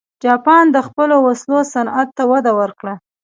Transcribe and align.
جاپان 0.23 0.63
د 0.71 0.77
خپلو 0.87 1.15
وسلو 1.27 1.59
صنعت 1.73 2.09
ته 2.17 2.23
وده 2.31 2.51
ورکړه. 2.59 2.93